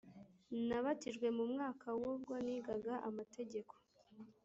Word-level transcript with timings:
nabatijwe 0.67 1.27
mu 1.37 1.45
mwaka 1.51 1.87
w 2.01 2.03
ubwo 2.13 2.33
nigaga 2.45 2.93
amategeko 3.09 3.73